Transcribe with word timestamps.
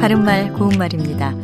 바른말 0.00 0.50
고운말입니다. 0.54 1.34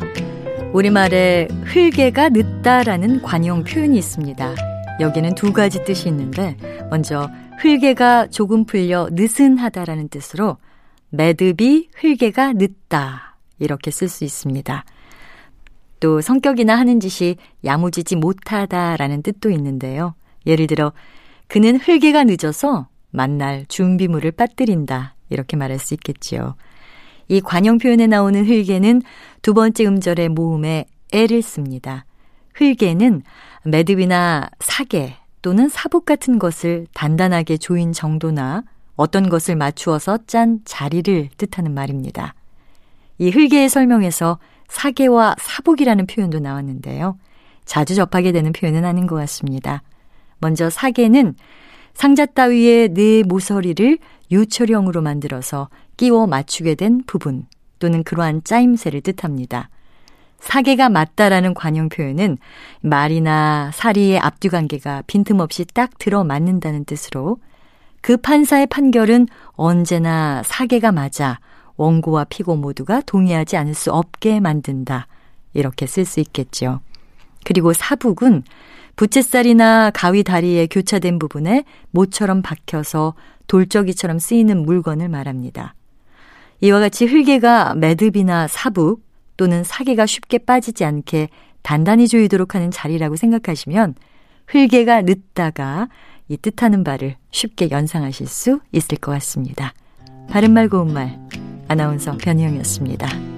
우리말에 0.73 1.47
흘개가 1.65 2.31
늦다라는 2.31 3.21
관용 3.21 3.65
표현이 3.65 3.99
있습니다. 3.99 4.55
여기는 4.99 5.35
두 5.35 5.53
가지 5.53 5.85
뜻이 5.85 6.09
있는데 6.09 6.57
먼저 6.89 7.29
흘개가 7.59 8.29
조금 8.29 8.65
풀려 8.65 9.11
느슨하다라는 9.13 10.09
뜻으로 10.09 10.57
매듭이 11.11 11.91
흘개가 11.95 12.55
늦다 12.55 13.37
이렇게 13.59 13.91
쓸 13.91 14.09
수 14.09 14.25
있습니다. 14.25 14.83
또 16.01 16.23
성격이나 16.23 16.79
하는 16.79 16.99
짓이 16.99 17.37
야무지지 17.63 18.17
못하다라는 18.17 19.23
뜻도 19.23 19.51
있는데요. 19.51 20.15
예를 20.47 20.67
들어 20.67 20.95
그는 21.47 21.77
흘개가 21.77 22.25
늦어서 22.25 22.89
만날 23.11 23.67
준비물을 23.69 24.31
빠뜨린다 24.31 25.15
이렇게 25.29 25.59
말할 25.59 25.79
수 25.79 25.93
있겠지요. 25.93 26.55
이 27.29 27.41
관용 27.41 27.79
표현에 27.79 28.07
나오는 28.07 28.45
흘개는 28.47 29.03
두 29.43 29.55
번째 29.55 29.87
음절의 29.87 30.29
모음에 30.31 30.87
애를 31.13 31.43
씁니다. 31.43 32.05
흘개는 32.55 33.23
매듭이나 33.65 34.49
사계 34.61 35.17
또는 35.43 35.69
사복 35.69 36.05
같은 36.05 36.39
것을 36.39 36.87
단단하게 36.95 37.59
조인 37.59 37.93
정도나 37.93 38.65
어떤 38.97 39.29
것을 39.29 39.57
맞추어서 39.57 40.19
짠 40.27 40.61
자리를 40.65 41.29
뜻하는 41.37 41.75
말입니다. 41.75 42.35
이 43.19 43.31
흘개의 43.31 43.69
설명에서 43.69 44.39
사계와 44.69 45.37
사복이라는 45.39 46.07
표현도 46.07 46.41
나왔는데요. 46.41 47.19
자주 47.65 47.95
접하게 47.95 48.33
되는 48.33 48.53
표현은 48.53 48.85
아닌 48.85 49.07
것 49.07 49.17
같습니다. 49.17 49.83
먼저 50.39 50.71
사계는 50.71 51.35
상자 51.97 52.27
따위의 52.27 52.91
네 52.91 53.23
모서리를 53.23 53.97
유철형으로 54.31 55.01
만들어서 55.01 55.71
끼워 55.97 56.27
맞추게 56.27 56.75
된 56.75 57.03
부분 57.07 57.47
또는 57.79 58.05
그러한 58.05 58.45
짜임새를 58.45 59.01
뜻합니다. 59.01 59.71
사계가 60.39 60.91
맞다라는 60.91 61.55
관용 61.55 61.89
표현은 61.89 62.37
말이나 62.83 63.71
사리의 63.73 64.19
앞뒤 64.19 64.51
관계가 64.51 65.05
빈틈없이 65.07 65.65
딱 65.73 65.97
들어맞는다는 65.97 66.85
뜻으로 66.85 67.39
그 68.03 68.19
판사의 68.19 68.67
판결은 68.67 69.27
언제나 69.53 70.43
사계가 70.45 70.93
맞아 70.93 71.41
원고와 71.77 72.25
피고 72.25 72.57
모두가 72.57 73.01
동의하지 73.07 73.57
않을 73.57 73.73
수 73.73 73.91
없게 73.91 74.39
만든다. 74.39 75.07
이렇게 75.55 75.87
쓸 75.87 76.05
수 76.05 76.21
있겠죠. 76.21 76.81
그리고 77.47 77.73
사북은 77.73 78.43
부채살이나 78.97 79.93
가위 79.95 80.25
다리에 80.25 80.67
교차된 80.67 81.21
부분에 81.21 81.63
모처럼 81.93 82.43
박혀서 82.43 83.15
돌적이처럼 83.47 84.19
쓰이는 84.19 84.65
물건을 84.65 85.09
말합니다. 85.09 85.75
이와 86.61 86.81
같이 86.81 87.07
흘개가 87.07 87.77
매듭이나 87.77 88.49
사북 88.49 89.07
또는 89.37 89.63
사계가 89.63 90.07
쉽게 90.07 90.39
빠지지 90.39 90.85
않게 90.85 91.29
단단히 91.63 92.09
조이도록 92.09 92.57
하는 92.57 92.73
자리라고 92.73 93.15
생각하시면 93.15 93.95
흘개가 94.49 95.03
늦다가 95.03 95.89
이 96.29 96.37
뜻하는 96.37 96.83
바를 96.83 97.15
쉽게 97.31 97.71
연상하실 97.71 98.27
수 98.27 98.59
있을 98.73 98.99
것 98.99 99.13
같습니다. 99.13 99.73
바른말 100.29 100.69
고운말 100.69 101.17
아나운서 101.69 102.17
변희영이었습니다. 102.17 103.36